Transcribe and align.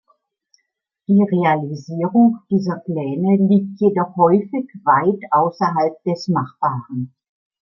Die 1.07 1.21
Realisierung 1.31 2.39
dieser 2.49 2.77
Pläne 2.77 3.37
liegt 3.47 3.79
jedoch 3.79 4.15
häufig 4.15 4.65
weit 4.83 5.19
außerhalb 5.29 6.01
des 6.05 6.27
Machbaren. 6.27 7.13